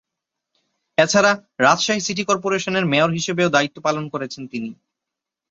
[0.97, 1.31] এছাড়া,
[1.59, 4.69] রাজশাহী সিটি কর্পোরেশনের মেয়র হিসেবেও দায়িত্ব পালন করেছেন তিনি।